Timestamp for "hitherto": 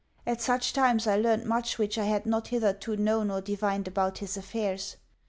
2.47-2.97